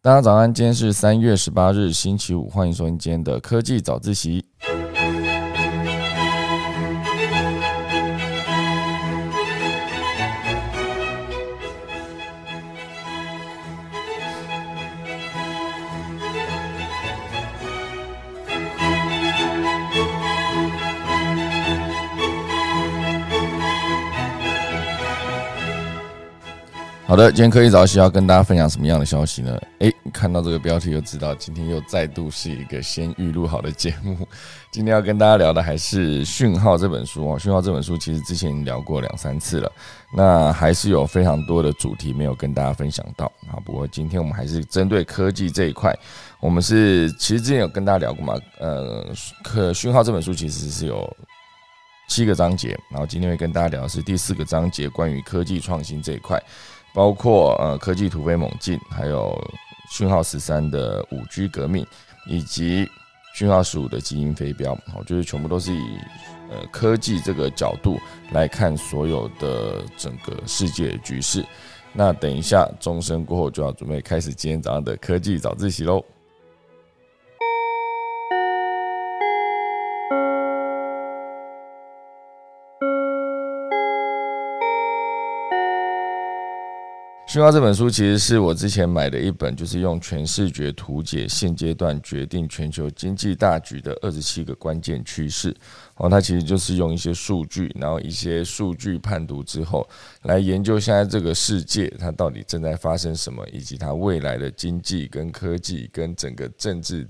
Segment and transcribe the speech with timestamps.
[0.00, 4.47] 大家早安，今天是三月十八日，星期五，欢迎收听今天的科技早自习。
[27.08, 29.58] 好的，今天科技早起要跟大家分享什么样的消息呢？
[29.78, 34.14] 诶，看到这个标题就知道，今天又再度是一个先预录好的节目。
[34.70, 39.72] 今天要跟大家聊的还是《讯号》这本书哦，《讯号》这本书其实之前聊过两三次了，
[40.14, 43.56] 那还是有非常多的主题没有跟大家分享到啊。
[43.64, 45.98] 不过今天我们还是针对科技这一块，
[46.40, 49.02] 我们是其实之前有跟大家聊过嘛，呃，
[49.42, 51.10] 《可讯号》这本书其实是有
[52.06, 56.38] 七个章节，然后今天会跟大家聊的是第四个章节，关于科技创新这一块。
[56.98, 59.32] 包括呃科技突飞猛进，还有
[59.88, 61.86] 讯号十三的五 G 革命，
[62.26, 62.90] 以及
[63.36, 65.96] 讯号十五的基因飞镖，好，就是全部都是以
[66.50, 68.00] 呃科技这个角度
[68.32, 71.46] 来看所有的整个世界局势。
[71.92, 76.04] 那等一下钟声过后，就要准备开始今天早上的科技早自习喽。
[87.28, 95.54] 讯号这本书其实是我之前买的一本，就是用全视觉图解现阶段决定全球经济大局的二十七个关键趋势。
[95.96, 99.86] 哦，它其实就是用一些数据，然后一些数据判读之后，
[100.22, 107.06] 来研究现在这个世界它到底正在发生什么，以及它未来的经济跟科技跟整个政治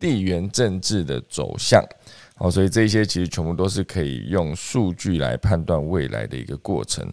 [0.00, 1.80] 地缘政治的走向。
[2.38, 7.08] 哦，所以这些其实全部都是可以用数据来判断未来的一个过程。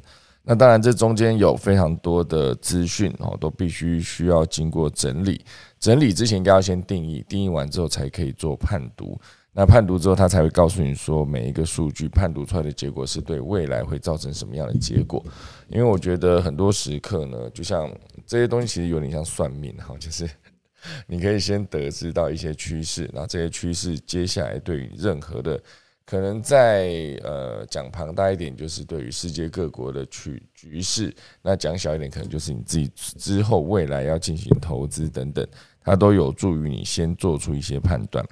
[0.49, 5.43] 那当然，这中间有非常多的资讯哦，都必须需要经过整理。
[5.77, 9.19] 整理之前，应该要先定义，定义完之后才可以做判读。
[9.51, 15.21] 那判读之后，他才会告诉你说，每一个数据判读出来的结果是对未来会造成什么样的结果。
[15.67, 17.93] 因为我觉得很多时刻呢，就像
[18.25, 20.29] 这些东西其实有点像算命哈，就是
[21.07, 25.61] 你可以先得知到一些趋势，然后这些趋势接下来对于任何的。
[26.09, 35.45] 可能在呃讲庞大一点，就是对于世界各国的局局势；那讲小一点，可能就是你自己之后未来要进行投资等等，
[35.81, 38.25] 它都有助于你先做出一些判断。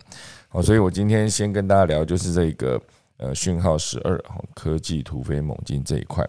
[0.48, 2.82] 好，所以我今天先跟大家聊，就是这个
[3.18, 4.18] 呃讯号十二
[4.54, 6.26] 科技突飞猛进这一块。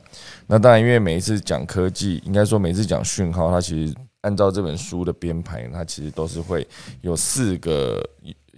[0.49, 6.67] 那当然，因为每一次讲科技，应该说每次讲讯号，它其实按照这本书的编排，它其实都是会
[7.03, 8.05] 有四个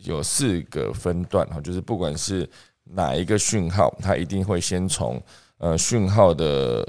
[0.04, 2.48] 有四个分段哈，就是不管是
[2.90, 5.22] 哪一个讯号，它一定会先从
[5.58, 6.86] 呃讯号的，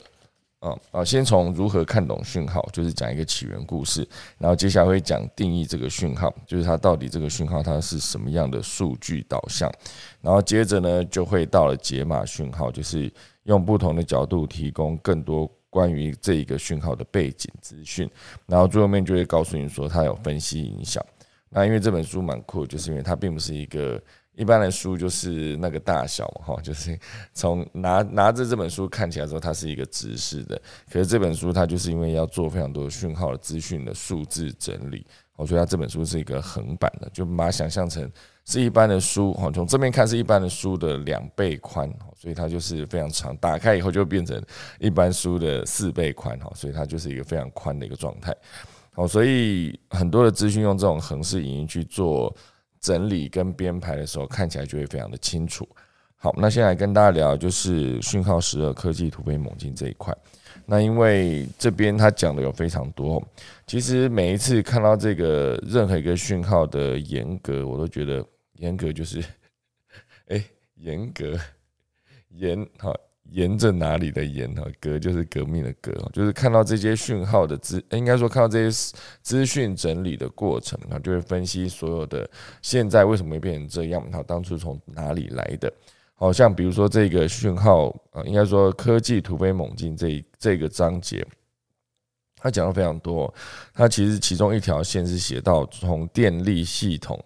[0.59, 9.69] 啊啊，先从如何看懂讯号，就是讲一个起源故事，然后接下来会讲定义这个讯号，就是它到底这个讯号它是什么样的数据导向，
[10.21, 13.11] 然后接着呢就会到了解码讯号，就是
[13.43, 18.09] 用不同的角度提供更多关于这一个讯号的背景资讯，
[18.45, 21.03] 然后最后面就会告诉你说它有分析影响。
[21.49, 24.01] 那因为这本书蛮酷，就是因为它并不是一个。
[24.39, 26.97] 一般的书就是那个大小嘛，哈，就是
[27.33, 30.59] 从拿拿着这本书看起来之后，它是一个直视的。
[30.89, 35.05] 可是这本书它就是因为要做非常多讯号的资讯的数字整理，
[35.35, 38.09] 我觉得它这本书是一个横版的，就把它想象成
[38.45, 43.35] 是一般的书，哈，从正面看是一般的书的两倍宽，所以它就是非常长。
[43.37, 44.41] 打开以后就变成
[44.79, 48.33] 一般书的四倍宽，哈，所以它就是一个非常宽的一个状态。
[48.93, 52.33] 好，所以很多的资讯用这种横式影音去做。
[52.79, 55.67] 整理跟编排的时候，看起来就会非常的清楚。
[56.15, 60.15] 好，那现在跟大家聊就是讯号十二科技突飞猛进这一块。
[60.65, 63.25] 那因为这边他讲的有非常多，
[63.65, 68.23] 其实每一次看到这个任何一个讯号的严格，我都觉得
[68.55, 69.23] 严格就是，
[70.27, 70.43] 哎，
[70.75, 71.39] 严格
[72.29, 72.93] 严好。
[73.31, 82.29] 沿着哪里的沿哈，革就是革命的革，就是看到这些讯号的资，应该说看到这些资讯整理的过程啊，就会分析所有的
[82.61, 85.71] 现在为什么会变成这样，它当初从哪里来的。
[86.15, 91.25] 好像比如说这个讯号啊，应该说科技突飞猛进这这个章节，
[92.35, 93.33] 它讲的非常多。
[93.73, 97.23] 它其实其中一条线是写到从电力系统，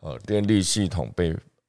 [0.00, 1.28] 呃，电力系统被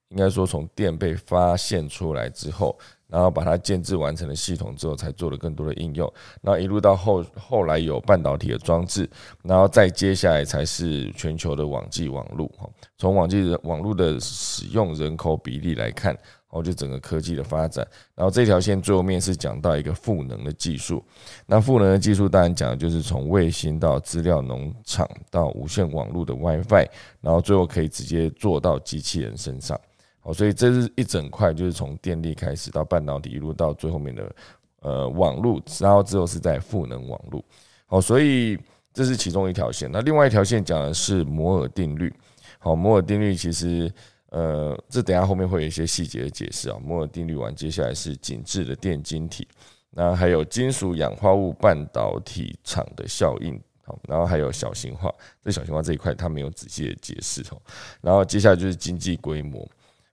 [0.10, 2.78] 应该说从电被发现出来之后。
[3.08, 6.12] 然后把它建制完成了系统之后，才做了更多的应用。
[6.42, 9.10] 那一路到后后来有半导体的装置，
[9.44, 12.52] 然后再接下来才是全球的网际网络。
[12.98, 16.18] 从网际网络的使用人口比例来看，
[16.50, 17.88] 哦，就整个科技的发展。
[18.16, 21.04] 然后这条线最后面是讲到一个赋能的技术，
[21.46, 26.88] 那赋能的技术当然讲的就是从卫星到资料农场到无线网络的 WiFi，
[27.22, 29.80] 然后最后可以直接做到机器人身上。
[30.28, 34.36] 哦，所以这是一整块，就是从电力开始到半导体，一路到最后面的
[34.82, 37.42] 呃网络，然后之后是在赋能网络。
[37.86, 38.60] 好，所以
[38.94, 39.90] 这是其中一条线。
[39.90, 42.14] 那另外一条线讲的是摩尔定律。
[42.60, 43.90] 好，摩尔定律其实
[44.32, 46.78] 呃，这等下后面会有一些细节的解释啊。
[46.84, 49.48] 摩尔定律完，接下来是紧致的电晶体，
[49.92, 53.58] 那还有金属氧化物半导体厂的效应。
[53.86, 55.10] 好，然后还有小型化，
[55.42, 57.62] 这小型化这一块它没有仔细的解释哦。
[58.02, 59.66] 然后接下来就是经济规模。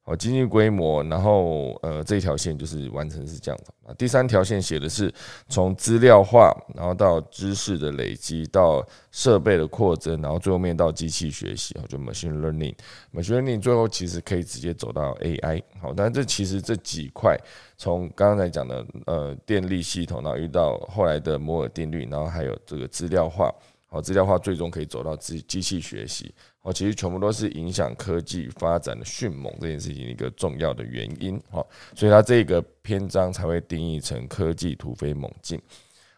[0.06, 3.94] 好，经济规模，然后呃，这条线就是完成是这样的啊。
[3.96, 5.10] 第三条线写的是
[5.48, 15.62] 从资料化，然后到知识的累积，到设备的扩增，然后最后面到机器学习，就 machine learning，machine learning 最后其实可以直接走到 AI。
[15.80, 17.34] 好，但这其实这几块，
[17.78, 23.50] 从刚刚才讲的呃电力系统，然后遇到后来的摩尔定律，然后还有这个资料化，
[23.86, 26.34] 好，资料化最终可以走到机机器学习。
[26.64, 31.62] 哦，其实全部都是影响科技发展的迅猛这件事情一个重要的原因，哈，
[31.94, 35.60] 所以它这个篇章才会定义成科技突飞猛进。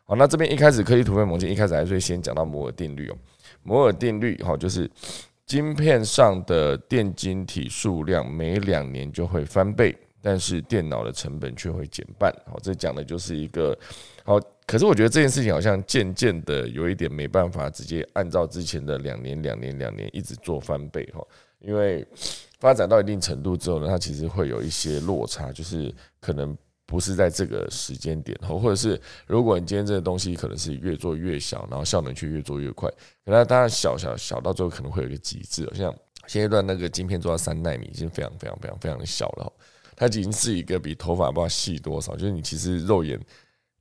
[0.05, 3.17] 好，那这边一开始科技突飞猛进，一开始还是先讲到摩尔定律哦。
[3.65, 4.89] 摩尔定律，哈，就是
[5.47, 12.33] 晶片上的电晶体数量每两年就会翻倍，但是电脑的成本却会减半。
[12.47, 13.77] 好，这讲的就是一个
[14.27, 14.41] 好。
[14.69, 21.25] 可是我觉得这件事情好像渐渐的有一点没办法直接按照之前的两年、两年、两年一直做翻倍哈，
[21.61, 22.05] 因为
[22.59, 32.91] 发展到一定程度之后呢，它其实会有一些落差，就是可能不是在这个时间点，或者是如果你今天这个东西可能是越做越小，然后效能却越做越快，
[33.25, 35.95] 可能当然小小小到最后可能会有一个极致，像
[36.27, 39.53] 现阶段那个晶片做到三纳米已经非常非常非常非常的小了，
[39.95, 43.17] 它已经是一个比头发不知道细多少，就是你其实肉眼。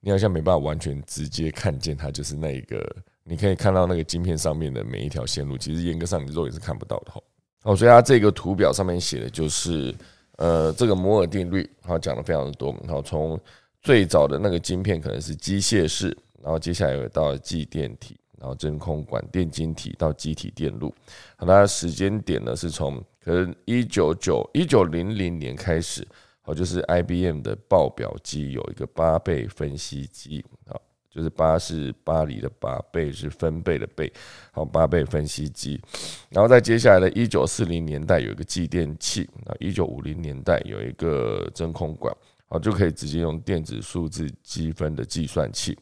[0.05, 7.19] 你好像没办法完全直接看见它，就是那一个，你可以看到那个晶片上面的每一条线路，其实严格上你肉眼是看不到的哈。
[7.63, 9.91] 哦，所以它这个图表上面写的就是，
[10.37, 12.71] 呃，这个摩尔定律，它讲的非常的多。
[12.83, 13.39] 然后从
[13.81, 20.93] 最早的那个晶片可能是机械式，然后接下来到继电体，然后真空管电晶体到机体电路。
[21.35, 26.07] 好，它时间点呢是从可能一九九一九零零年开始。
[26.45, 34.13] 好，就是 IBM 的报表机有一个八倍分析机，好，就是八是巴黎的八倍是分贝的倍，
[34.51, 35.81] 好，八倍分析机。
[36.29, 42.15] 然后在接下来的一九四零年代有一个继电器，啊，一九五零年代有一个真空管，
[42.47, 45.75] 好，就可以直接用电子数字积分的计算器。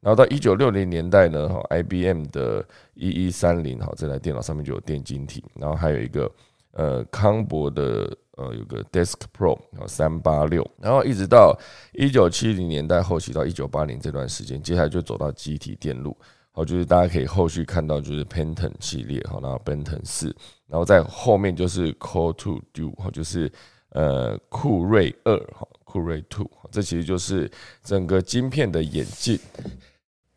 [0.00, 6.30] 然后到一九六零年代呢，哈，IBM 的一一三零，好，这台电脑上面就有电晶体，然后还有一个
[6.78, 8.16] 呃康博的。
[8.38, 11.58] 呃，有个 Desk Pro，然后三八六，然后一直到
[11.92, 16.16] 一九七零年代后期到一九八零这段时间，接下来就走到机体电路，
[16.52, 20.32] 好，就是大家可以后续看到就是 Pentium 系列，好，然后 Pentium 四，
[20.68, 23.50] 然后在后面就是 Core to Do，好，就是
[23.88, 27.50] 呃酷睿二，好，酷睿 Two，这其实就是
[27.82, 29.36] 整个晶片的演进。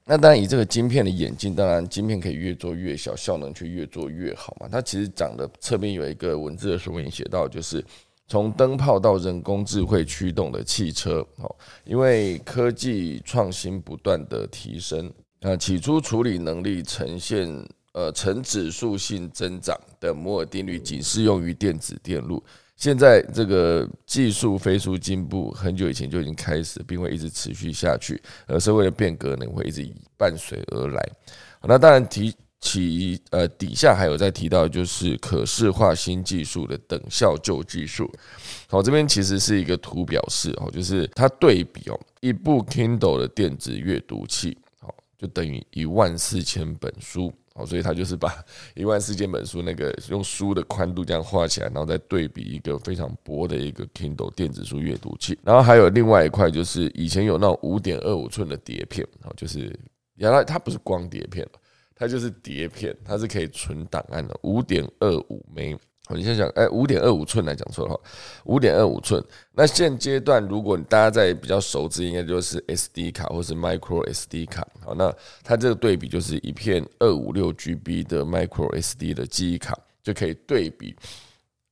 [0.04, 4.68] 那当然，以这个晶片的眼镜，当然晶片可以越做越小，效能却越做越好嘛。
[4.70, 7.86] 它其实讲的侧面有一个文字的说明写到，就是
[8.28, 11.56] 从灯泡到人工智慧驱动的汽车，哦，
[11.86, 15.10] 因为科技创新不断的提升，
[15.42, 17.48] 呃，起初处理能力呈现
[17.94, 22.44] 呃呈指数性增长的摩尔定律仅适用于电子电路。
[22.82, 28.20] 现在这个技术飞速进步，很久以前就已经开始，并会一直持续下去。
[28.48, 31.10] 而社会的变革呢，会一直伴随而来。
[31.62, 38.12] 那当然提起呃底下还有在提到，就是可视化新技术的等效旧技术。
[38.68, 47.32] 好，这边其实是一个图表示哦，就是它对比哦，一部 Kindle 的电子阅读器，好，就等于一万四千本书。
[47.54, 48.34] 好，所以他就是把
[48.76, 59.78] 一万四千本书那个用书的宽度这样画起来，然后再对比一个非常薄的一个 Kindle 电子书阅读器，然后还有另外一块就是以前有那种五点二五寸的碟片，哦，就是
[60.16, 61.46] 原来它不是光碟片
[61.94, 65.78] 它就是碟片，它是可以存档案的，五点二五枚。
[66.16, 68.00] 你先想，哎，五点二五寸来讲错了哈，
[68.46, 69.24] 五点二五寸。
[69.54, 74.68] 那现阶段，如果大家在比较熟知，应该就是 SD 卡或是 Micro SD 卡。
[74.84, 75.14] 好，那
[75.44, 80.96] 它这个对比就是一片二五六 GB 的 Micro SD 的记忆卡，就可以对比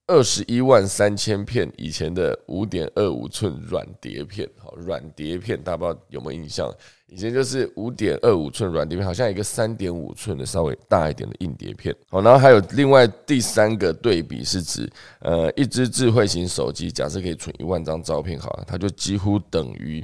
[0.08, 6.74] 二十一万三千片以前的五点二五寸软碟片，好，软碟片大家不知道有没有印象？
[7.12, 11.96] 以前就是五点二五寸软碟片，好像一个三点五寸的稍微大一点的硬碟片。
[12.10, 14.90] 好，然后还有另外第三个对比是指，
[15.20, 20.04] 呃，一只智慧型手机，假设可以存一万张照片，好了，它就几乎等于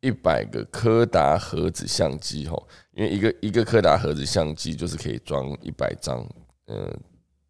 [0.00, 6.26] 一百个柯达盒子相机，吼，因为一个一个柯达盒子相机就是可以装一百张，
[6.68, 6.90] 嗯。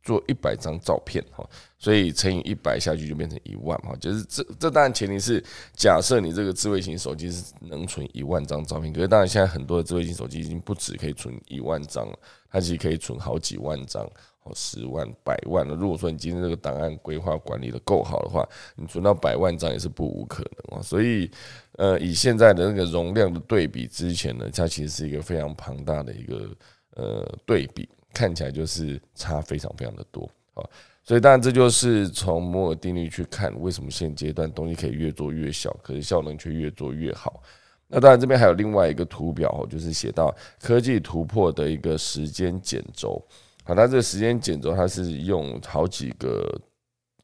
[0.06, 1.44] 做一百张照片哈，
[1.76, 5.42] 所以乘以一百下去就变成一万哈，就是这这当然前提是
[5.74, 12.16] 假设你这个智慧型手机是能存一万张照片，可是当然现在很多的智慧型手机已经不止可以存一万张了，
[12.48, 14.08] 它其实可以存好几万张
[14.44, 15.74] 哦，十万、百万了。
[15.74, 20.80] 如果说你今天这个档案规划管理的够好的话，你存到百万张也是不无可能啊。
[20.80, 21.28] 所以
[21.72, 26.48] 呃，以现在的那个容量的对比之前呢，它其实是一个非常庞大的一个
[26.94, 27.88] 呃对比。
[28.16, 30.64] 看起来就是差非常非常的多啊，
[31.04, 37.42] 所以当然这就是从摩尔定律去看，为什么现阶段东西可以越做越小，可是效能却越做越好。
[37.88, 43.22] 那当然这边还有另外一个图表，就是写到科技突破的一个时间减轴。
[43.64, 46.58] 好，那这个时间减轴，它是用好几个。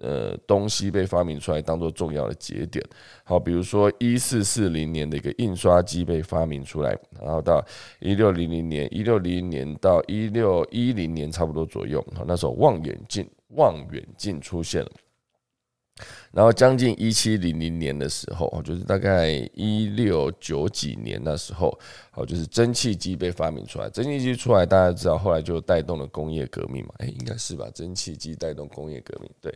[0.03, 2.85] 呃，东西被发明出来当做重要的节点，
[3.23, 7.65] 好，比如说一四四零年的一个印刷机被发明出来，然后到
[8.01, 14.91] 一六零零年，一六零零年到一六一零年差不多左右，那时候望远镜望远镜出现了。
[16.33, 21.79] 然后将近一七零零年的时候，就是大概一六九几年那时候，
[22.15, 23.89] 哦，就是蒸汽机被发明出来。
[23.91, 26.95] 蒸汽机出来，大家知道，后来就带动了工业革命嘛？
[26.99, 27.69] 哎，应该是吧？
[27.75, 29.55] 蒸汽机带动工业革命，对。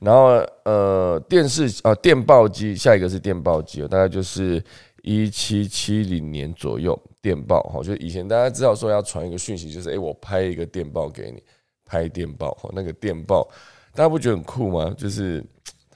[0.00, 4.62] 然后呃，电视啊，电报机，下一个是电报机，大概就是
[5.02, 11.42] 一七七零年左右，电报好，就以前大家知道说要传一个讯息，就是哎，我拍一个电报给你，
[11.84, 13.46] 拍电报，那个电报，
[13.94, 14.94] 大家不觉得很酷吗？
[14.96, 15.44] 就是。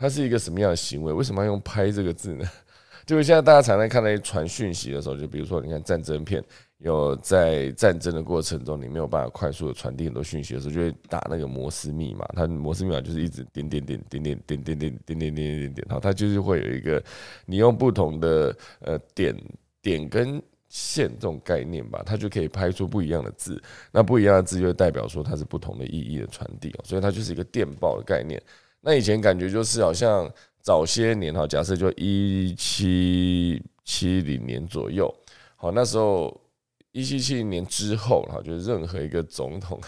[0.01, 1.13] 它是一个什么样的行为？
[1.13, 2.45] 为什么要用“拍”这个字呢？
[3.05, 6.41] 就是现在大家常常看到传讯息的时候，就比如说你看战争片，
[6.77, 12.25] 有在战争的过程中，你没有办法快速的传递很多讯息的时候，就会打那个摩斯密码。
[12.37, 17.03] 它摩斯密码就是一直点点点点点点点点点点点点点，然后它就是会有一个
[17.45, 19.37] 你用不同的呃点
[19.83, 23.61] 点跟线这种概念吧，它就可以拍出不一样的字。
[23.91, 28.43] 那不一样的字就代表说它是不同的意义的传递，所以它就是一个电报的概念。
[28.81, 35.13] 那以前感觉就是好像早些年哈，假设就一七七零年左右，
[35.57, 36.41] 好那时候
[36.93, 39.81] 一七七零年之后哈，就是任何一个总统，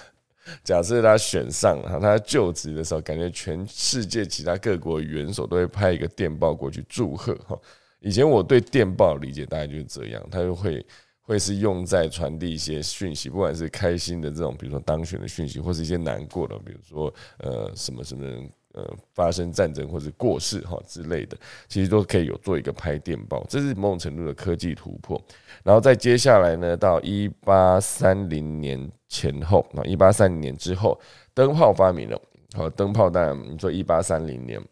[0.65, 7.59] 假设他选上了，他就职的时候，感觉全世界其他各国元首都会派一个电报过去祝贺哈。
[8.01, 10.85] 以前我对电报理解大概就是这样，它就会
[11.23, 18.25] 会是用在传递一些讯息，不管是开心的这种，比如说当选的讯息，或是一些难过的，比如说呃什么什么。
[18.73, 25.21] 呃，发生战争或者过世哈之类的，其实都可以有做一个拍电报，这是某种程度的科技突破。
[25.65, 30.97] 然后再接下来呢，到一八三零年前后，那一八三零年之后，
[31.35, 32.23] 灯泡发明了。
[32.53, 34.63] 好，灯泡当然你说一八三零年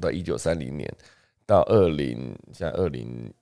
[0.00, 0.88] 到一九三零年
[1.46, 3.32] 到二零，现在二零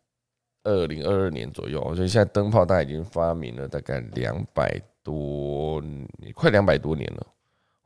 [0.64, 5.82] 二零二二年左右，所以现在灯泡大概已经发明了大概两百多，
[6.34, 7.26] 快两百多年了。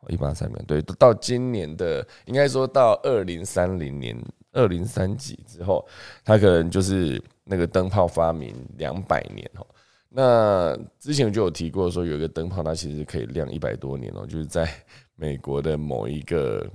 [0.08, 4.14] 一八三年，对，到今年的应该说到二零三零年，
[4.52, 5.82] 二零三几之后，
[6.22, 9.66] 它可能就是那个灯泡发明两百年哦。
[10.10, 14.68] 那之前就有提过说，有一个灯泡它其实可以亮一百多年哦，就是在
[15.16, 16.70] 美国的某一个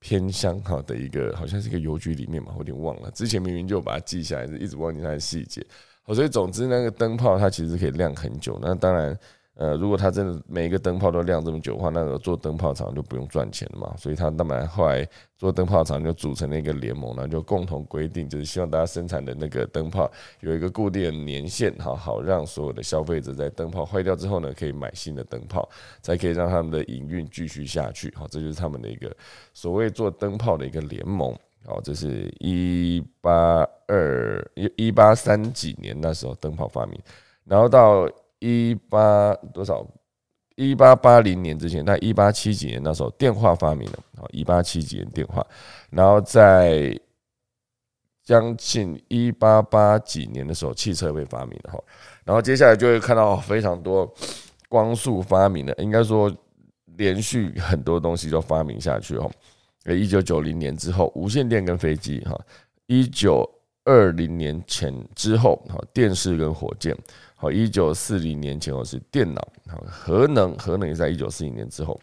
[0.00, 3.10] 偏乡哈的一个，好像是一个邮局里面嘛，我有点忘了。
[3.10, 5.64] 之前明明就把它记下来，一直忘记它的细节。
[6.02, 8.58] 好，所以总之那个灯泡它其实可以亮很久。
[8.62, 9.18] 那当然。
[9.58, 13.92] 呃，如果他真的每一个灯泡都亮这么久的话，那个做灯泡厂就不用赚钱了嘛。
[13.96, 15.04] 所以他当然后来
[15.36, 25.68] 做灯泡厂就组成了一个联盟，然后就共同规定，就是希望大家生产的那个灯泡有一个固定的年限，好好让所有的消费者在灯泡坏掉之后呢，可以买新的灯泡，
[26.02, 28.14] 才可以让他们的营运继续下去。
[28.14, 29.12] 好，这就是他们的一个
[29.52, 31.36] 所谓做灯泡的一个联盟。
[31.66, 36.96] 好，这是一八二一一八三几年那时候灯泡发明，
[37.44, 38.08] 然后到。
[38.38, 39.86] 一八多少？
[40.56, 43.98] 一八八零年之前，在一八七几年那时候，电话发明了。
[44.16, 45.46] 好，一八七几年电话，
[45.88, 47.00] 然后在
[48.24, 51.70] 将近一八八几年的时候，汽车被发明了。
[51.74, 51.78] 哈，
[52.24, 54.12] 然后接下来就会看到非常多
[54.68, 56.28] 光速发明的，应该说
[56.96, 59.16] 连续很多东西都发明下去。
[59.16, 59.30] 哈，
[59.84, 62.18] 一九九零年之后，无线电跟飞机。
[62.24, 62.36] 哈，
[62.86, 63.48] 一九
[63.84, 66.96] 二零年前之后，哈，电视跟火箭。
[67.40, 71.98] 好，一九四零年前后是电脑，好，核能，核能也在一九四零年之后。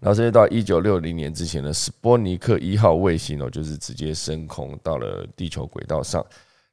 [0.00, 6.24] 然后甚至到一九六零年之前的斯波尼克一号卫星哦，就是直接升空到了地球轨道上。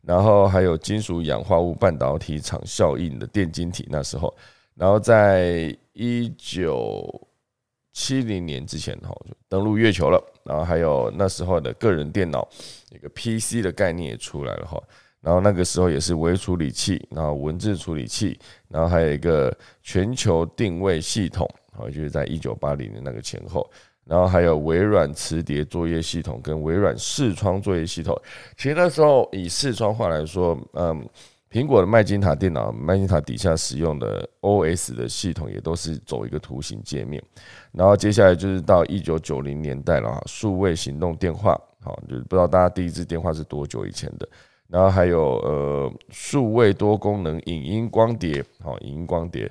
[0.01, 4.35] 然后还有金属氧化物半导体场效应的电晶体，那时候，
[4.73, 7.27] 然后在一九
[7.93, 9.15] 七零年之前哈，
[9.47, 10.19] 登陆月球了。
[10.43, 12.47] 然后还有那时候的个人电脑，
[12.89, 14.81] 一个 PC 的概念也出来了哈。
[15.25, 19.51] 然后那个时候也是微处理器，然后文字处理器，然后还有一个
[19.81, 23.67] 全球定位系统，好，就是在一九八零年那个前后。
[24.03, 28.15] 然后还有微软磁碟作业系统跟微软视窗作业系统。
[28.55, 31.03] 其实那时候以视窗话来说，嗯，
[31.49, 37.19] 苹果的麦金塔电脑，麦金塔底下使用的 OS 的系统也都是走一个图形界面。
[37.71, 44.29] 然后接下来就是到一九九零年代了，数位行动电话，好，就是不知道大家第一支电话是多久以前的。
[44.67, 49.49] 然后还有呃，数位多功能影音光碟，好，影音光碟。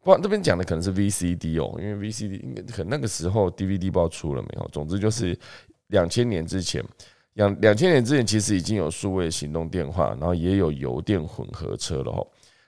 [0.00, 4.68] 不，这边讲的可能是 VCD 哦，因为 VCD 应该可那个时候 DVD 不知道出了没有。
[4.70, 5.36] 总之就是
[5.88, 6.84] 两千年之前，
[7.32, 12.24] 两两千年之前其实已经有数位行动电话，然后也有油电混合车了哈。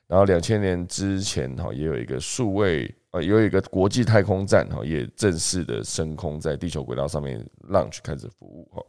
[0.08, 8.82] 然后两千年之前哈，也有一个数位呃，有一个国际太空站哈，也正式的升空在地球轨道上面 launch 开始服务哈。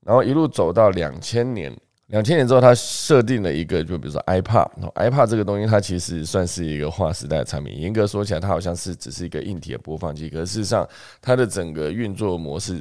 [0.00, 1.72] 然后一路走到两千年。
[2.08, 7.76] 两千年之后，它设定了一个，就比如说 iPad，iPad 这个东西，它其实算是一个划时代的产品。
[7.76, 10.88] 严格说起来，它好像是只是一个硬体的播放器，可事实上，
[11.20, 12.80] 它的整个运作模式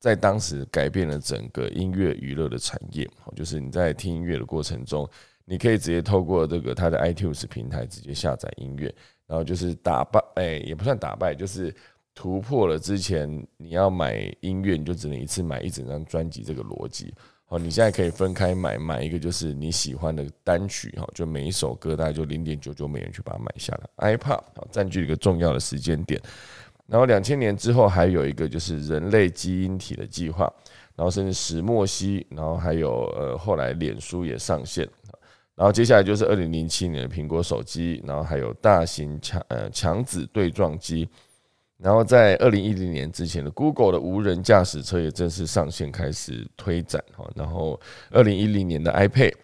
[0.00, 3.08] 在当时改变了整个音乐娱乐的产业。
[3.36, 5.08] 就是你在听音乐的过程中，
[5.44, 8.92] 你可以直接透过这个它的 iTunes 平台直接下载音乐，
[9.28, 11.72] 然后就是打败，哎，也不算打败，就是
[12.12, 17.14] 突破了之前你要买音乐你就只能一次买一整张专辑这个逻辑。
[17.46, 24.16] 好，你现在可以分开买，买一个就是你喜欢的单曲，哈，就每一首歌大概就零点九九美元去把它买下来。
[24.16, 26.18] iPad 好占据一个重要的时间点，
[26.86, 30.50] 然后两千年之后还有一个就是人类基因体的计划，
[30.96, 34.88] 然后甚至石墨烯，然后还有呃后来脸书也上线，
[35.54, 41.06] 然后接下来就是二零零七年的苹果手机，然后还有大型强呃强子对撞机。
[41.76, 47.78] 然后在二零一零年之前的 Google 的无人驾驶车也正式上线开始推展哈，然后
[48.10, 49.34] 二零一零年的 iPad，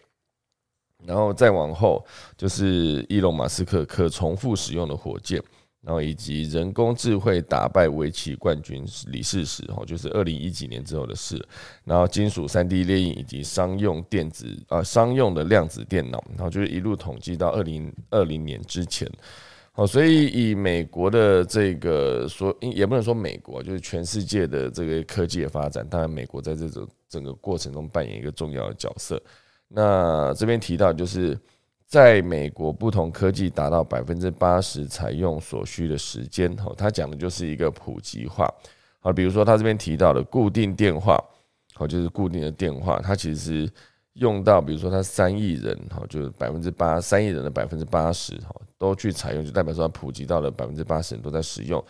[1.05, 2.03] 然后再往后
[2.37, 5.43] 就是伊隆马斯克可重复使用的火箭，
[5.83, 11.45] 然后以及人工智慧打败围棋冠军李世石哈，就是二零一几年之后的事，
[11.85, 19.11] 然后金属三 D 列印以及商用电子啊商用的量子电脑，然后就是一路统计到二零二零年之前。
[19.81, 29.19] 哦，所以以美国的这个说，也不能说美国，就是全世界的这个科技的发展，当然美国在这种整个过程中扮演一个重要的角色。
[29.69, 31.35] 那这边提到，就是
[31.87, 38.47] 在美国，不同科技达到百分之八十采用所需的时间，哈，他讲的就是一个普及化。
[38.99, 41.19] 好，比如说他这边提到的固定电话，
[41.73, 43.67] 好，就是固定的电话，它其实。
[44.15, 51.83] 用到，比如说他三亿人，哈，就是百分之八，三亿人的百分之八十，哈，都去采用，就代表说它普及到了百分之八十人都在使用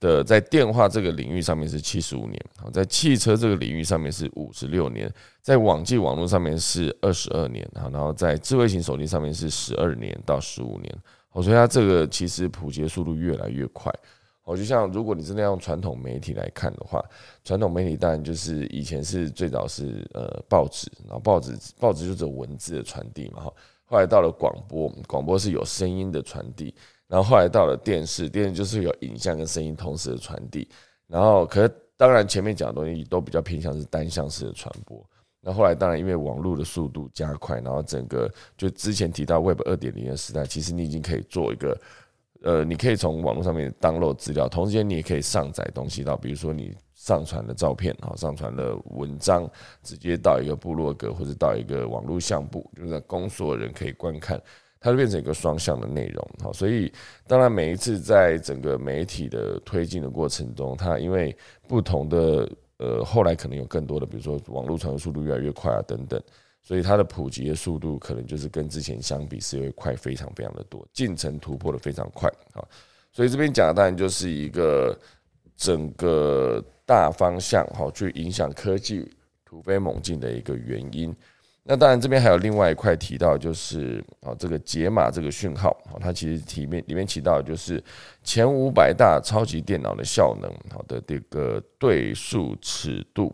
[0.00, 5.12] 的，在电话这个领域上面是七十五年，好，在汽车这个领域上面是五十六年，
[5.42, 13.92] 在网际网络上面是二十二年，哈，然后在智慧型手机上面是十二年到十五年，好，所以它这个其实普及的速度越来越快。
[14.46, 17.04] 我就像，如果你真的用传统媒体来看的话，
[17.42, 23.52] 传统媒体当然就是以前是最早是呃报纸，然后报纸报纸就是文字的传递嘛哈。
[23.86, 26.72] 后来到了广播，广播是有声音的传递，
[27.08, 30.68] 然后后来到了电视，电视就是有影像跟声音同时的传递。
[31.08, 35.04] 然后，可是当然前面讲的东西都比较偏向是单向式的传播。
[35.40, 41.76] 那后来当然因为网络的速度加快，然后整个就之前提到 Web 二点零的时代，其实你已经可以做一个。
[42.42, 49.50] 呃，你可以从网络上面登录资料，同时间你也可以上载东西到，比如说你上传的照片啊，上传的文章，
[49.82, 54.40] 直接到一个部落格或者到一个网络相簿，就是供所有人可以观看，
[54.80, 56.28] 它就变成一个双向的内容。
[56.42, 56.92] 好，所以
[57.26, 66.20] 当然每一次在整个媒体的推进的过程中，它因为不同的呃，后来可能有更多的，比如说网络传输速度越来越快啊等等。
[66.66, 72.58] 所以它的普及的速度可能就是跟之前相比是会快非常非常的多，进程突破的非常快啊。
[73.12, 74.98] 所以这边讲的当然就是一个
[75.56, 79.08] 整个大方向哈，去影响科技
[79.44, 81.14] 突飞猛进的一个原因。
[81.62, 87.80] 那当然这边还有另外一块提到，就是啊这个解码这个讯号啊，它其实里面里面提到的就是
[88.24, 93.32] 前五百大超级电脑的效能好的这个对数尺度。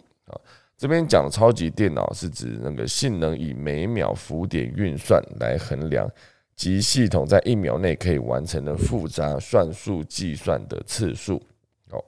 [0.83, 6.11] 这边讲超级电脑是指那个性能以每秒浮点运算来衡量，
[6.57, 11.41] 及系统在一秒内可以完成的复杂算术计算的次数。
[11.93, 12.03] 哦，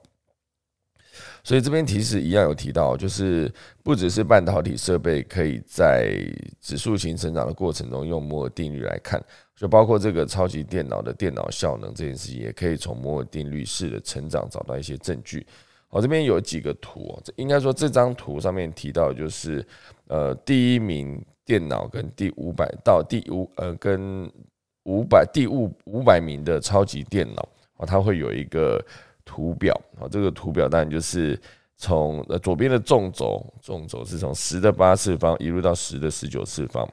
[1.41, 3.49] 所以这边提示一样有提到，就是
[3.81, 6.13] 不只是半导体设备可以在
[6.59, 9.23] 指数型成长的过程中用摩尔定律来看，
[9.55, 15.47] 就包括这个超级电脑的电脑效能这件事情，也可以从摩尔定律式的成长找到一些证据。
[15.89, 19.65] 我，这边有几个图，这应该说这张图上面提到就是
[20.07, 24.31] 呃第一名电脑跟第五百到第五呃跟
[24.83, 28.83] 五百第五五百名的超级电脑啊，它会有一个。
[29.27, 31.35] 图表啊，这个图表当然就是
[31.77, 36.87] 从呃左边的纵轴，纵轴是从十的八次方一路到十的十九次方，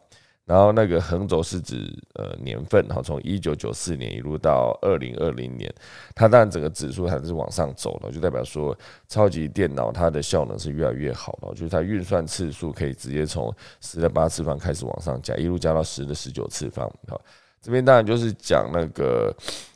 [0.52, 5.72] 然后那个横轴是指呃年份，哈，从一九九四年一路到二零二零年，
[6.14, 8.76] 它当然整个指数还是往上走了，就代表说
[9.08, 17.18] 超级电脑它的效能是越来越好了，就是它运算次数可以直接从十的八次方开始往上加，一路加到十的十九次方，好，
[17.62, 19.34] 这边当然就是讲那个。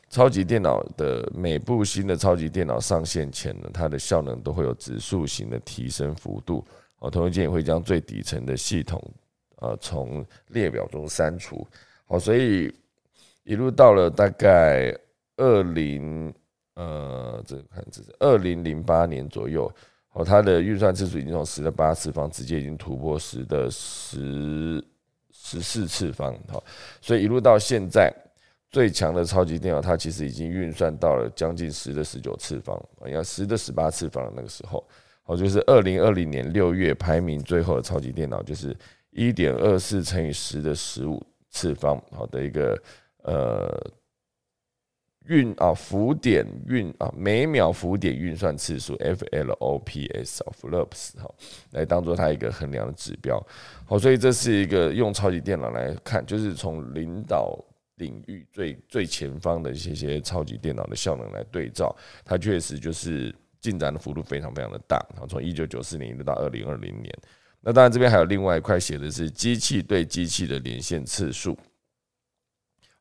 [0.09, 6.65] 超级电脑的每部新的超级电脑上线前呢，它的效能都会有指数型的提升幅度。
[6.99, 9.03] 哦，同一件也会将最底层的系统，
[9.57, 11.67] 呃，从列表中删除。
[12.05, 12.73] 好，所以
[13.43, 14.97] 一路到了大概
[15.35, 16.33] 二零，
[16.75, 19.71] 呃，这看这是二零零八年左右。
[20.13, 24.83] 哦，它的运算次数已经从十的八次方直接已经突破十的十
[25.31, 26.33] 十四次方。
[26.47, 26.63] 好，
[27.01, 28.13] 所以一路到现在。
[28.69, 34.85] 最强的超级电脑，它其实已经运算到了将近十的十九次方，应该十的十八次方那个时候，
[35.23, 38.75] 哦，就是二零二零年六月排名最后的超级电脑，就是
[39.17, 42.79] 一点二四乘以十的十五次方，好的一个
[43.23, 43.67] 呃
[45.25, 51.33] 运啊浮点运啊每秒浮点运算次数 FLOPS 啊 FLOPS 哈，
[51.71, 53.43] 来当做它一个衡量的指标，
[53.85, 57.59] 好，所以这是一个用超级电脑来看，就是从领导。
[57.97, 65.03] 领域最最前方的一些些超级电脑的效能来对照，它确实就是进展的幅度非常非常的大。
[65.13, 67.11] 然后从一九九四年一直到二零二零年，
[67.67, 71.51] 那当然这边还有另外一块写的是机器对机器的连线次数，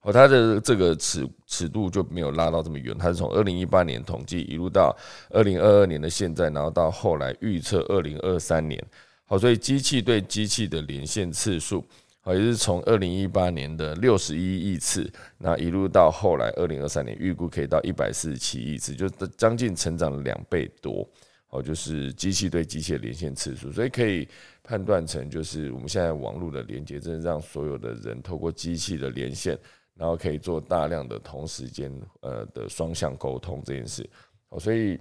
[0.02, 4.92] 哦，它的这个尺尺度就没有拉到这么远，它是从二零一八年统计一路到
[5.31, 8.85] 二零二二年的现在，然后到后来预测二零二三年。
[9.24, 11.87] 好，所以机器对机器的连线次数。
[12.20, 21.09] 好也是从二零一八年的六十一亿次，那一路到后来二零二三年，预估可以到一百四十七亿次，就将近成长了两倍多。
[21.50, 24.28] 哦，就是机器对机器的连线次数，所以可以
[24.62, 29.59] 判断成，就是我们现在网络的连接，真的让所有的人透过机器的连线，
[29.94, 34.09] 然后可以做大量的同时间呃的双向沟通这件事。
[34.48, 34.98] 哦，所以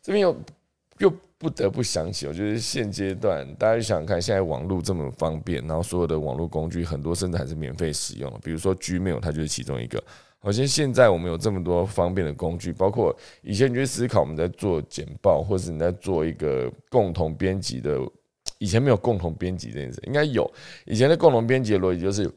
[0.00, 0.36] 这边有。
[0.98, 10.00] 又不得不想起，我觉得现阶段大家想想看，现在网络这么方便，然后所有的网络工具很多甚至还是免费使用，比如说 Gmail，它就是其中一个。
[10.42, 17.98] 好像现在我们有这么多方便的工具，包括以前你去思考我们在做简报，或是你在做一个共同编辑的，
[18.58, 20.50] 以前没有共同编辑这件事，应该有。
[20.84, 22.28] 以前的共同编辑的逻辑就是，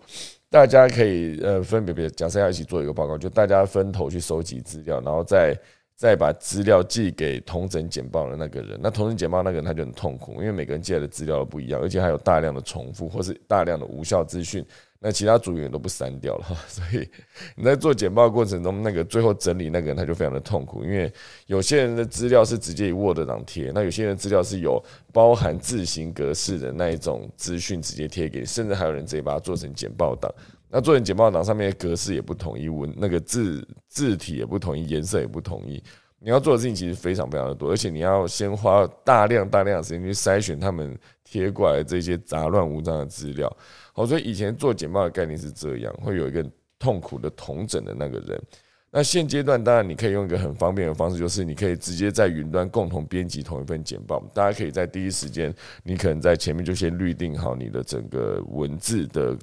[0.50, 5.58] 大家可以呃分别别假设要一起做一个报告，就大家分头去收集资料，然后再。
[5.98, 14.62] 再把资料寄给同整简报的那个人，那同整简报那个人他就很痛苦，因为每个人寄来的资料都不一样，而且还有大量的重复或是大量的无效资讯，
[15.08, 16.56] 那其他组员都不删掉了哈。
[16.68, 17.08] 所以
[17.56, 21.14] 你在做简报过程中，那个最后整理那个人他就非常的痛苦，因为
[21.46, 30.34] 有些人的资料是直接以 Word 档贴，那有些人资料是有包含字形格式的那一种资讯直接贴给你，甚至还有人直接把它做成简报档。
[30.68, 35.84] 那做成简报档上面的格式也不统一，文那个字字体也不统一，颜色也不统一。
[36.26, 43.58] 你要做的事情其实非常非常的多，而且你要先花大量大量的时间去筛选他们贴过来这些杂乱无章的资料。
[43.94, 46.44] 好，所以以前做简报的概念是这样，会有一个
[46.80, 48.42] 痛苦的同整的那个人。
[48.90, 59.38] 那现阶段当然你可以用一个很方便的方式，就是你可以直接在云端共同编辑同一份简报，大家可以在第一时间，你可能在前面就先预定好你的整个文字的。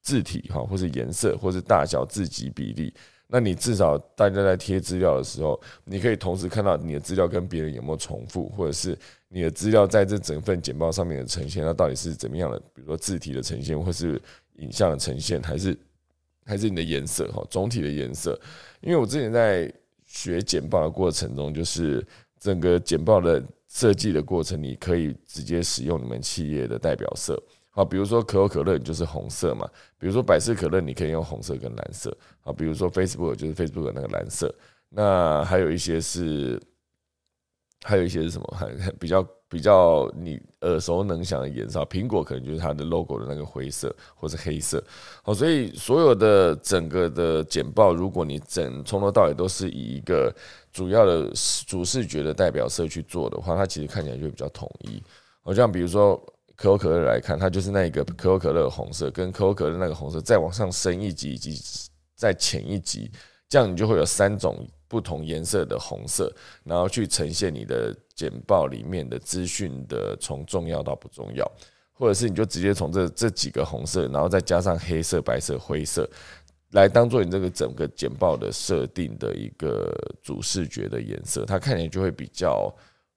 [0.00, 2.94] 字体哈，或是颜色，或是大小、字级比例，
[3.30, 12.58] 那你至少大家在贴资料的时候，你可以同时看到你的资料跟别人有没有重复，或者是你的资料在这整份简报上面的呈现，它到底是怎么样的？
[12.74, 14.20] 比如说字体的呈现，或是
[14.56, 15.78] 影像的呈现，还是
[16.46, 18.40] 还是你的颜色哈，总体的颜色。
[18.80, 19.70] 因为我之前在
[20.06, 22.02] 学简报的过程中，就是
[22.40, 27.38] 整个简报的设计的过程，你可以直接使用你们企业的代表色。
[27.78, 29.64] 啊，比如说可口可乐你就是红色嘛，
[30.00, 32.10] 比如说百事可乐你可以用红色跟蓝色，
[32.42, 34.52] 啊，比如说 Facebook 就是 Facebook 那个蓝色，
[34.88, 36.60] 那还有一些是
[37.84, 38.56] 还有一些是什么？
[38.58, 38.66] 还
[38.98, 44.82] 比较比较你耳熟能详的颜色，苹果可能就是它的 logo 的那个灰色或者黑色。
[45.22, 50.34] 好，所以所有的整个的简报，如果你整从头到尾都是以一个
[50.72, 51.30] 主要的
[51.64, 55.00] 主视觉的代表色去做的话，它其实看起来就比较统一。
[55.44, 56.20] 好像比如说
[56.58, 61.58] 可口可乐来看，它就是那个可口可乐红色，跟可口可乐那个红色再往上升一级，以及
[62.14, 63.10] 再浅一级，
[63.48, 64.68] 这样你就会有三种。
[64.90, 71.46] 不同颜色的红色，然后去呈现你的简报里面的资讯的从重要到不重要，
[71.92, 76.08] 或者是你就直接从这这几个红色，然后再加上黑色、白色、灰色，
[76.70, 82.74] 来当做你这个整个简报的设定的一个主视觉的颜色，它看起来就会比较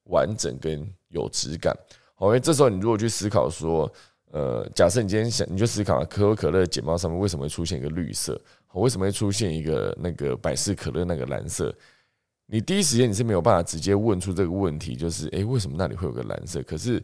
[0.09, 1.73] 完整跟有质感。
[2.21, 3.91] 好，因为这时候你如果去思考说，
[4.29, 8.39] 呃，假设你今天想，你就思考可口可乐简报上面为什么会出现一个绿色。
[8.73, 11.75] 为什么会出现一个那个百事可乐那个蓝色？
[12.45, 16.61] 你第一时间你是没有办法直接问出这个问题，就是诶，为什么那里会有个蓝色？
[16.61, 17.01] 可是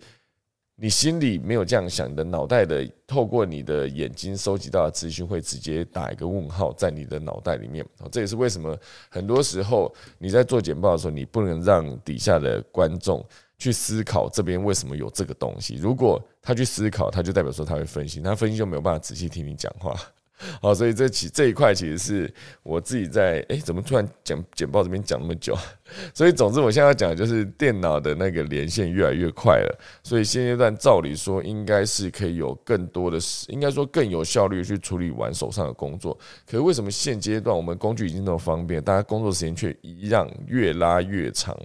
[0.75, 7.83] 你心里没有这样想，你的脑袋的透过你的眼睛收集到的资讯会直接打一个问号在你的脑袋里面。
[8.11, 8.77] 这也是为什么
[9.09, 13.25] 很多时候你在做简报的时候，你不能让底下的观众
[13.57, 15.75] 去思考这边为什么有这个东西。
[15.75, 19.95] 如果他去思考，他就代表说他会分析，他分析就没有办法仔细听你讲话。
[20.61, 25.57] 好，所以这其这一块其实是我自己在哎，怎么突然讲简报这边讲那么久？
[26.13, 33.17] 所以总之，我现在要讲的就是电脑的那个连线越来越快了，所以现阶段照理说应该是可以有更多的，
[33.47, 36.15] 应该说更有效率去处理完手上的工作。
[36.45, 41.57] 可是为什么现阶段我们工具已经那么方便，大家工作时间却一样越拉越长？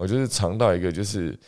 [0.00, 1.38] 我就是尝到一个就是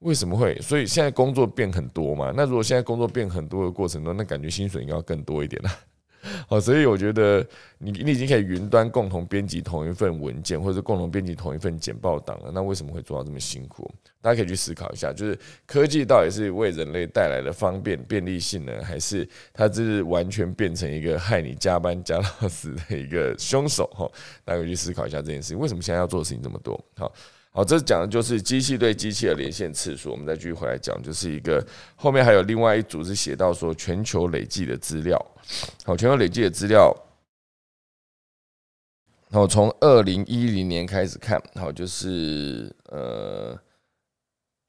[0.00, 0.58] 为什么会？
[0.60, 2.32] 所以现在工作变很多嘛？
[2.36, 5.70] 那如果现在工作变很多的过程中，那感觉薪水应该要更多一点了。
[6.48, 7.46] 好，所以我觉得
[7.78, 12.50] 你你已经可以云端共同编辑同一份文件，或者共同编辑同一份简报档了。
[12.52, 13.88] 那为什么会做到这么辛苦？
[14.20, 23.88] 大家可以去思考一下，就是科技到底是为人类带来的方便便利性呢，还是它这是完全变成一个害你加班加到死的一个凶手？
[23.94, 24.10] 哈，
[24.44, 26.84] 大家可以去思考一下这件事情，为什么现在要做的事情这么多？
[26.96, 27.12] 好。
[27.54, 30.10] 好，这讲的就是机器对机器的连线次数。
[30.10, 31.62] 我们再继续回来讲，就是一个
[31.94, 35.18] 后面还有另外一组是写到说全球累计的资料。
[35.84, 36.96] 好，全球累计的资料，
[39.30, 43.54] 好从二零一零年开始看，好，就是呃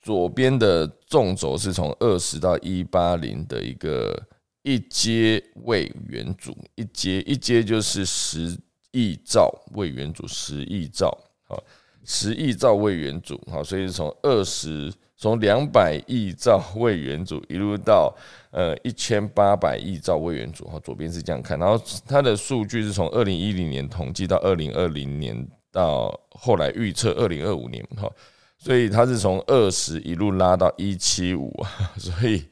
[0.01, 4.21] 左边的纵轴是从二十到一八零的一个
[4.63, 8.57] 一阶位元组，一阶一阶就是十
[8.91, 11.17] 亿兆位元组，十亿兆，
[11.47, 11.63] 好。
[12.05, 18.13] 十亿兆位元组，好，所以是从二十，从两百亿兆位元组一路到
[18.51, 28.11] 呃一千八百亿兆位元组，哈，左边是这样看，然后它的数据是从二零一零年统计到二零二零年，到后来预测二零二五年，哈，
[28.57, 31.53] 所以它是从二十一路拉到一七五，
[31.97, 32.43] 所以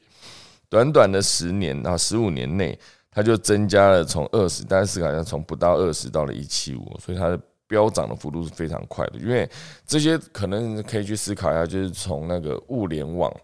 [0.70, 2.78] 短短的十年啊，十五年内，
[3.10, 7.38] 它就增加了从二十，但是好像从不到二十到了一七五，所以它的。
[7.72, 9.48] 飙涨的幅度是非常快的，因为
[9.86, 13.34] 这些可能可以去思考一下，就是从那个物联网，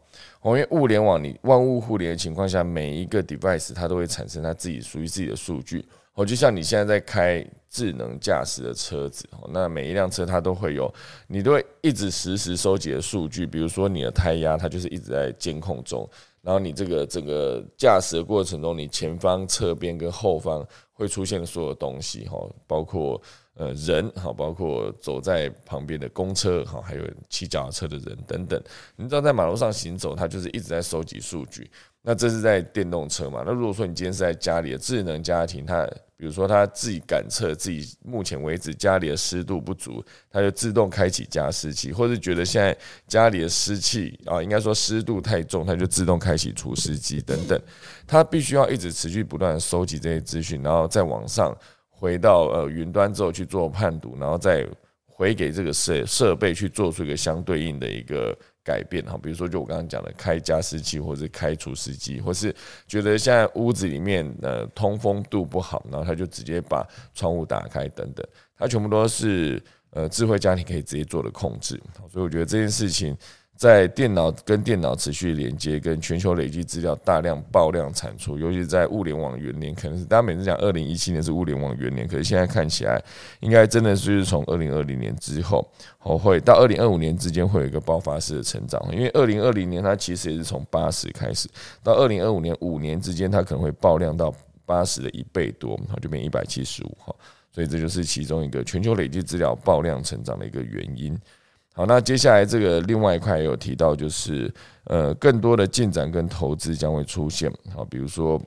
[0.44, 5.82] 因为物联网你万物互联的情况下，每一个 device 它都会产生它自己属于自己的数据。
[6.12, 10.92] 哦，就像你现在在开智能驾驶的车子，那每一辆车它都会有，
[11.26, 16.06] 你都会一直实时收集的数据，比如说你的胎压，它就是一直在监控中，
[16.42, 22.36] 然后你这个整个驾驶的过程中，你前方、侧边跟后方会出现的所有东西，哈，
[22.66, 23.18] 包括。
[23.58, 28.62] 呃，人好，包括走在旁边的公车好，还有骑脚踏车的人等等。
[28.94, 31.68] 你知道，在马路上行走，它就是一直在收集数据。
[32.02, 33.42] 那这是在电动车嘛？
[33.44, 35.84] 那如果说你今天是在家里的智能家庭，它
[36.16, 42.76] 比如说它自己感测自己目前为止家里的湿度不足，它就自动开启加湿器，或者觉得现在
[43.08, 47.60] 家里的湿气啊，应该说湿度太重，它就自动开启除湿机等等。
[48.06, 51.52] 它必须要一直持续不断的收集这些资讯，然后在网上。
[51.98, 54.64] 回到呃云端之后去做判读，然后再
[55.06, 62.54] 回给这个设设备去做出一个相对应的一个改变哈，比如说就我刚刚讲的开加湿器，或者开除湿机，或是
[62.86, 68.24] 觉得现在屋子里面呃通风度不好，然后他就直接把窗户打开等等，
[68.56, 71.82] 它全部都是呃智慧家庭可以直接做的控制，
[72.12, 73.16] 所以我觉得这件事情。
[73.58, 83.02] 在电脑跟电脑持续连接，跟全球累积资料大量爆量产出，尤其在物联网元年，可能是大家每次讲二零一七年是物联网元年，可是现在看起来
[83.40, 85.68] 应该真的是从二零二零年之后，
[86.04, 91.48] 哦会到二零二五年之间会有一个爆发式的成长，因为二零二零年它其实也是从八十开始，
[91.82, 94.32] 到二零二五年五年之间它可能会爆量到
[94.64, 97.12] 八十的一倍多，然后就变一百七十五哈，
[97.50, 101.18] 所以这就是其中一个全球累积资料爆量成长的一个原因。
[101.78, 104.52] 好，那接下来这个另外一块也有提到，就是
[104.86, 107.48] 呃，更多的进展跟投资将会出现。
[107.72, 108.42] 好，比如说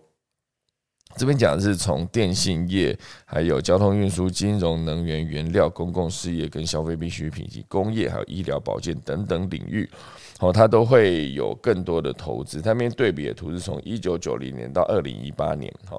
[1.15, 9.89] 这边讲的是从电信业、还有交通运输、金融、能源、原料、公共事业跟消费必需品及工业，还有医疗保健等等领域，
[10.37, 12.61] 好，它都会有更多的投资。
[12.61, 15.97] 它面对比的图是从一九九零年到二零一八年，哈。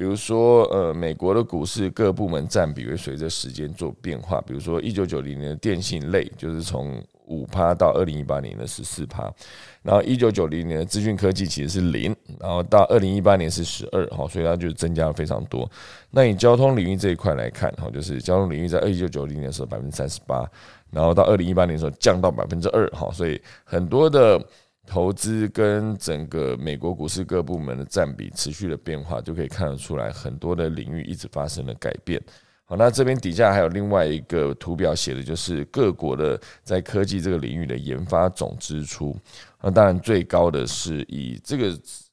[0.00, 4.40] 比如说，呃，美国的股市各部门占比会随着时间做变化。
[4.46, 9.30] 比如说，一九九零年的电信类就是从五趴到二零一八年的十四趴，
[9.82, 15.70] 然后一九九零年的资讯科技其实是零，然后到二零一八年是十二，哈，所以它就增加了非常多。
[16.10, 20.50] 那以交通领域这一块来看，哈，就是交通领域在一九九零年的时候百分之三十八，
[20.90, 24.42] 然后到二零一八年的时候降到百分之二，哈，所以很多的。
[24.90, 32.20] 投资跟整个美国股市各部门的占比持续的变化，就可以看得出来，很多的领域一直发生了改变。
[32.64, 39.16] 好，那这边底下还有另外一个图表，写的就是各国的在科技这个领域的研发总支出。
[39.62, 41.70] 那当然最高的是以这个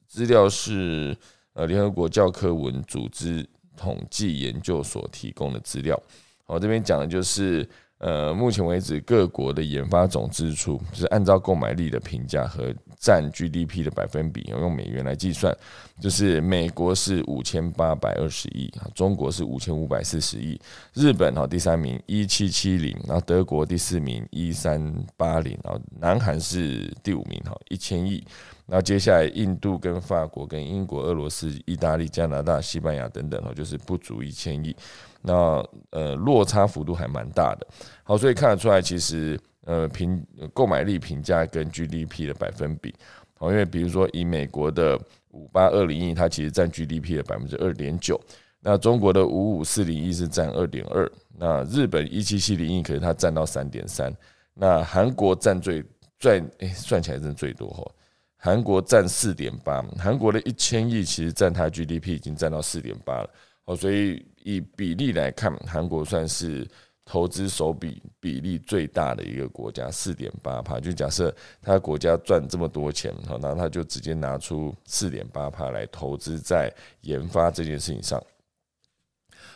[0.08, 1.18] 资料是
[1.54, 3.44] 呃联合国教科文组织
[3.76, 6.00] 统计研究所提供的资料。
[6.46, 7.68] 好，这边讲的就是。
[8.00, 15.56] 呃，目前为止，各国的研发总支出就是按照购买力的评价和占 GDP 的百分比，用美元来计算，
[16.00, 20.60] 就是美国是五千八百二十亿啊，中国是五千五百四十亿，
[20.94, 28.24] 日本哦第三名一七七零，然后德国第四名一三八零，然后南韩是第五名哈一千亿。
[28.70, 34.76] 那接下来，印度跟法国、跟英国、俄罗斯、意大利、加拿大、西班牙等等哦，就是不足一千亿，
[35.22, 37.66] 那呃落差幅度还蛮大的。
[38.04, 40.22] 好，所以看得出来，其实呃评
[40.54, 42.94] 购买力评价跟 GDP 的百分比，
[43.40, 45.00] 哦，因为比如说以美国的
[45.32, 48.20] 五八二零亿，它其实占 GDP 的百分之二点九，
[48.60, 54.14] 那中国的五五四零亿是占二点二，那日本一七七零亿，可是它占到三点三，
[54.54, 55.82] 那韩国占最
[56.20, 57.90] 赚哎，算起来是最多哈。
[58.38, 63.30] 韩国占四点八，韩国的一千亿其实占它 GDP 已经占到四点八了，
[63.66, 64.26] 哦，所以。
[64.48, 66.66] 以比例来看，韩国算是
[67.04, 70.80] 投资手比比例最大的一个国家，四点八帕。
[70.80, 78.24] 就假设他国家赚这么多钱，好，那他就直接拿出四点八帕来投资在研发这件事情上。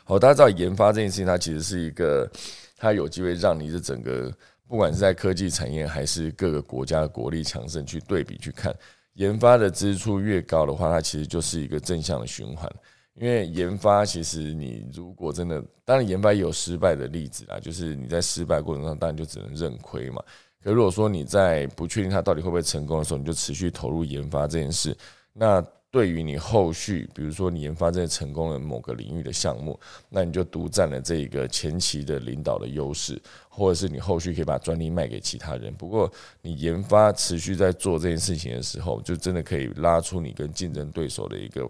[0.04, 2.30] 好，大家知道研发这件事情，它其实是一个，
[2.76, 4.30] 它有机会让你的整个，
[4.72, 8.74] 不管是在科技产业还是各个国家国力强盛去对比去看，
[9.16, 12.74] 研发的支出越高的话，它其实就是一个正向的循环。
[13.16, 20.24] 因为研发，其实你如果真的，当然研发也有失败的例子啦，就是你在失败过程中，当然就只能认亏嘛。
[20.64, 24.96] 可如果说你在不确定它到底会不会成功的时候，你就持续投入研发这件事，
[25.34, 35.74] 那对于你后续，比如说你研发这成功的某个领域的项目，那你就独占了这一个前期的领导的优势，或者是你后续可以把专利卖给其他人。
[35.74, 41.70] 不过你研发持续在做这件事情的时候，就真的可以拉出你跟竞争对手的一个。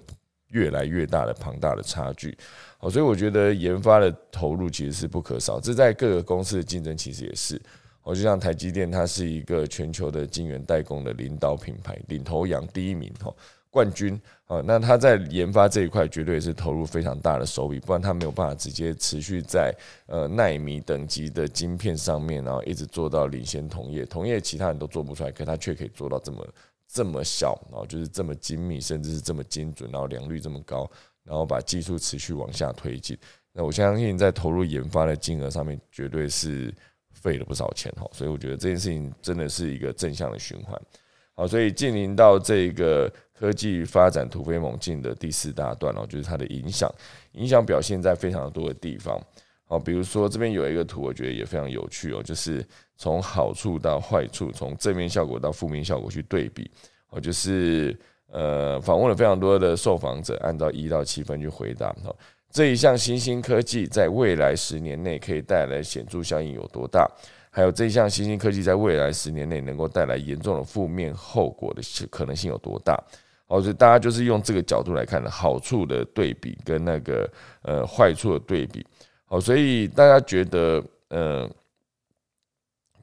[0.51, 2.37] 越来越大的庞大的差距，
[2.77, 5.61] 好，所以我觉得研发的投入其实是不可少。
[5.61, 7.57] 这在各个公司的竞争其实也是，
[8.03, 13.33] 我就像台积电，它是一个全球的晶圆代工的领导品牌，领头羊第一名哈，
[13.71, 14.61] 冠军啊。
[14.63, 19.73] 那他在研发这一块绝对是投入非常大的手笔，不然他没有办法直接持续在
[20.05, 26.47] 呃纳米等级的晶片上面，然后一直做到领先同业，同业其他人都做不出来，可他却可以做到这么。
[26.93, 30.91] 这么小，然后就是这么精密，甚至是这么精准，然后良率这么高，
[31.23, 33.17] 然后把技术持续往下推进。
[33.53, 36.69] 那我相信，在投入研发的金额上面，绝对是
[37.13, 38.05] 费了不少钱哈。
[38.11, 40.77] 所以我觉得这件事情真的是一个正向的循环。
[41.33, 43.09] 好，所以进临到这个
[43.41, 46.87] 科技发展突飞猛进的第四大段哦，就是它的影响，
[47.31, 49.19] 影响表现在非常多的地方。
[49.65, 52.63] 好，比如说这边有一个图，我觉得也非常有趣哦，就是
[52.97, 56.69] 从好处到坏处，从正面效果到负面效果去对比。
[57.09, 61.91] 哦，就是呃，访问了非常多的受访者，按照一到七分去回答。
[62.03, 62.15] 哈，
[62.51, 67.09] 这一项新兴科技在未来十年内可以带来显著效应有多大？
[67.49, 72.95] 还有这一项新兴科技在未来十年内能够带来严重的负面后果的可能性有多大？
[73.51, 77.29] 哦，所以大家就是用这个角度来看的，好处的对比跟那个
[77.63, 78.85] 呃坏处的对比。
[79.25, 81.49] 好，所以大家觉得，呃，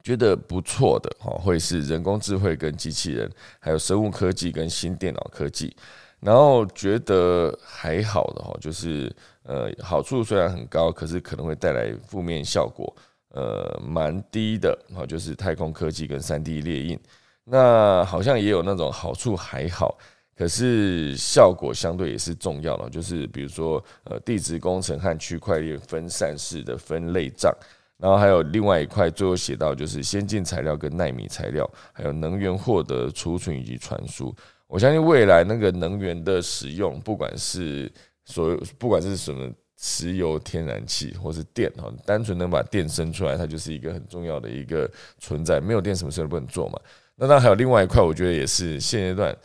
[0.03, 5.75] 觉得不错的哈，会是人工智慧跟机器人，还有生物科技跟新电脑科技。
[6.19, 12.91] 然后觉得还好的哈，就是呃，好处虽然很高，可是可能会带来负面效果，
[13.29, 16.99] 呃，蛮低的哈，就是太空科技跟三 D 列印。
[17.43, 19.95] 那好像也有那种好处还好。
[20.39, 27.53] 可是效果相对也是重要的，就是比如说呃地质工程和区块链分散式的分类账，
[27.97, 34.33] 然后还有另外一块，最后写到就是先进材料跟纳米材料，还有能源获得、储存以及传输。
[34.65, 37.91] 我相信未来那个能源的使用，不管是
[38.23, 45.59] 所有，不管是什么石油、天然气或是电哈，单纯能把电生出来，它就是一个很重要的一个存在。
[45.59, 46.79] 没有电，什么事都不能做嘛。
[47.17, 49.35] 那当然还有另外一块，我觉得也是现阶段。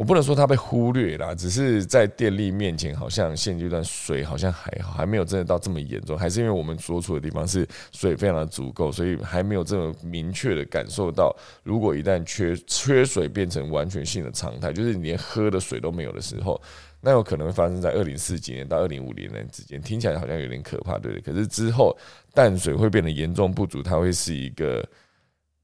[0.00, 16.58] 我不能说它被忽略啦，只是在电力面前，好像现阶段水好像还好，还没有真的到这么严重，还是因为我们所处的地方是水非常的足够，所以还没有这么明确的感受到，如果一旦缺缺水变成完全性的常态，就是你连喝的水都没有的时候，
[17.02, 21.20] 那有可能会发生在二零四几年到二零五零年之间，听起来好像有点可怕，对不对？
[21.20, 21.94] 可是之后
[22.32, 24.82] 淡水会变得严重不足，它会是一个。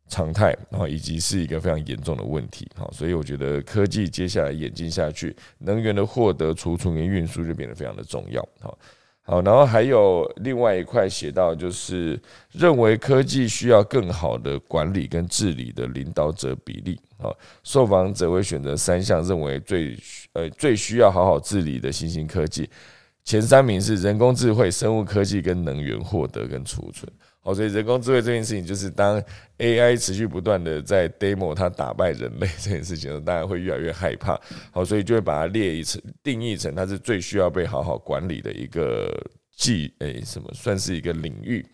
[0.09, 8.79] 常态，然后以及是一个非常严重的问题，好，所以我觉得科技接下来演进下去，能源的获得、储存跟运输就变得非常的重要，好，
[9.23, 12.21] 好，然后还有另外一块写到，就是
[12.53, 19.99] 认为科技需要更好的管理跟治理的领导者比例，好，受访者会选择三项认为最
[20.35, 22.71] 呃最需要好好治理的新兴科技，
[23.25, 27.11] 前三名是人工智慧、生物科技跟能源获得跟储存。
[27.47, 29.23] 哦，所以人工智慧这件事情，就是当
[29.59, 34.37] AI 持续不断的在 demo 它打败人类 这件事情，大家会越来越害怕。
[34.73, 39.09] 好，所以就会把它列一层定义成它是最需要被好好管理的一个
[39.55, 41.65] 技诶什么，算是一个领域。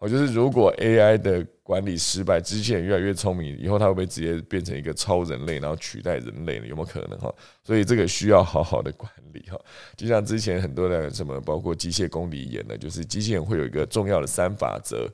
[0.00, 6.66] 哦，就是如果 AI 的管理失败，机器人越来越聪明，以后它会不会直接变成一个超人类，然后取代人类呢？
[6.66, 7.30] 有没有可能哈？
[7.62, 9.60] 所以这个需要好好的管理哈。
[9.96, 15.06] 就像之前很多的什么，包括机械公理演的，就是机器人会有一个重要的三法则，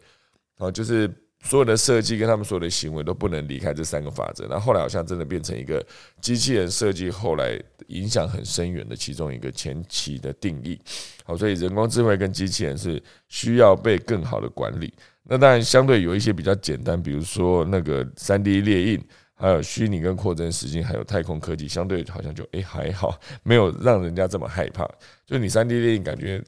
[0.58, 1.10] 哦，就是
[1.46, 4.46] 所有的设计跟他们所有的行为都不能离开这三个法则。
[4.50, 5.84] 那后来好像真的变成一个
[6.20, 10.78] 机器人设计，后来影响很深远的其中一个前期的定义。
[11.24, 14.92] 好，所以人工智慧跟机器人是需要被更好的管理。
[15.28, 24.88] 那当然，相对有一些比较简单，比如说那个三 D 列印，还有虚拟跟扩增实境，还有太空科技，相对好像就诶还好，没有让人家这么害怕。
[25.26, 26.40] 就你三 D 列印，感觉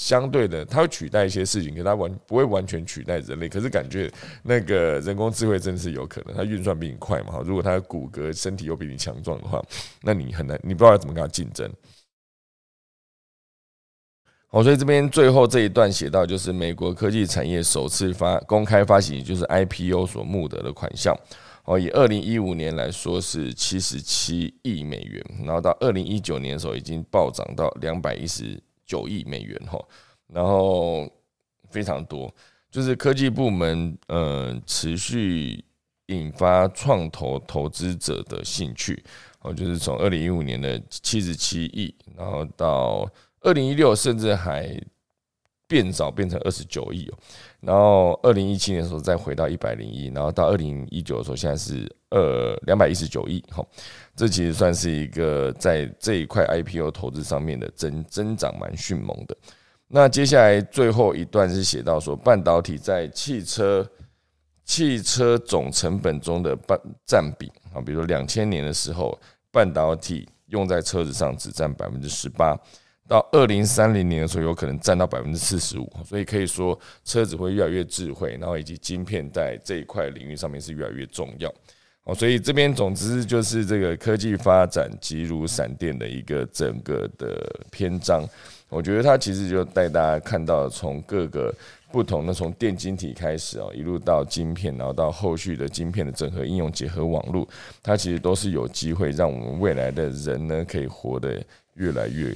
[0.00, 3.50] 相对的，它会取代一些事情，可它完不会完全取代人类。
[3.50, 4.10] 可是感觉
[4.42, 7.32] 那个人工智慧真的是有可能，它运算比你快嘛？
[7.32, 9.62] 哈如果它的骨骼身体又比你强壮的话，
[10.00, 11.70] 那你很难，你不知道要怎么跟它竞争。
[14.46, 21.14] 好，所以这边最后这一段写到，就是美国科技产业首次发公开发行，就是 IPO 所募得的款项。
[21.66, 28.58] 哦，以二零一五年来说是七十七亿美元，然后到二零一九年的时候已经暴涨到两百一十
[28.90, 29.80] 九亿美元哈，
[30.26, 31.08] 然后
[31.70, 32.34] 非常多，
[32.72, 35.64] 就是科技部门呃持续
[36.06, 39.00] 引发创投投资者的兴趣。
[39.42, 43.08] 哦，就是从二零一五年的七十七亿，然后到
[43.42, 44.68] 二零一六甚至还
[45.68, 47.18] 变少，变成二十九亿哦。
[47.60, 53.44] 然后二零一七年的时候再回到一百零一，然后到二零一九的时候，现在是呃两百一十九亿。
[53.50, 53.62] 哈，
[54.16, 59.36] 这其实算是一个在这一块 IPO 投资上面的增增长蛮迅猛的。
[59.88, 63.86] 那接下来最后一段是写到说，半导体在汽车
[64.64, 69.18] 汽车总成本中的半占比啊，比如说两千年的时候，
[69.50, 72.58] 半导体用在车子上只占百分之十八。
[73.10, 81.52] 到二零三零年的时候，有可能占到百分之四十五，所以可以说车子会越来越智慧，然后以及晶片在这一块领域上面是越来越重要。
[82.04, 88.24] 哦，所以这边总之就是这个科技发展急如闪电的一个整个的篇章。
[88.68, 91.52] 我觉得它其实就带大家看到从各个
[91.90, 97.44] 不同的从电晶体开始哦，一路到晶片，然后到后续的晶片的整合应用结合网络，
[97.82, 101.44] 它其实都是有机会让我们未来的人呢可以活得
[101.74, 102.32] 越来越。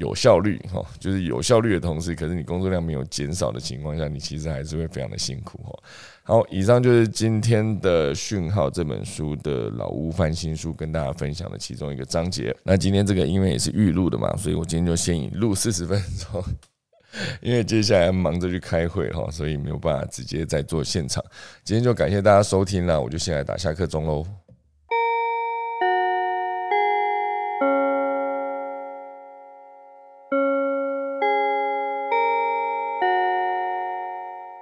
[0.00, 5.78] 有效率哈，就是有效率的同时，可是你工作量没有减少的情况下，你其实还是会非常的辛苦哈。
[6.22, 12.56] 好，以上就是今天的讯号这本书的老屋翻新书跟大家分享的其中一个章节。
[12.62, 16.42] 那今天这个因为也是预录的嘛，所以我今天就先以录四十分钟，
[17.42, 21.22] 因为接下来忙着去开会哈，所以没有办法直接在做现场。
[21.62, 24.24] 今天就感谢大家收听了，我就先来打下课钟喽。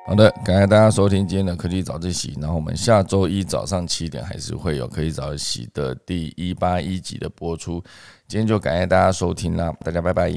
[0.09, 2.35] 好的，感谢大家收听今天的科技早自习。
[2.41, 7.75] 然后我们下周一早上七点还是会有科技早自习的第一八一集的播出。
[8.27, 10.33] 今天就感谢大家收听啦，大家拜拜。